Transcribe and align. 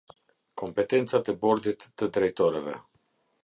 Kompetencat 0.61 1.31
e 1.33 1.37
bordit 1.45 1.87
të 2.03 2.11
drejtorëve. 2.17 2.79